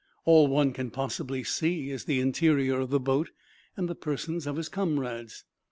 [0.25, 3.29] All one can possibly see is the interior of the boat
[3.77, 5.43] and the persons of his comrades.